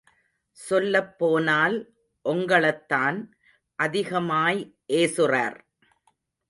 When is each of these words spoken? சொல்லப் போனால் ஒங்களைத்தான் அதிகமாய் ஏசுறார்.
சொல்லப் 0.57 1.17
போனால் 1.17 1.93
ஒங்களைத்தான் 2.25 3.19
அதிகமாய் 3.75 4.61
ஏசுறார். 4.93 5.57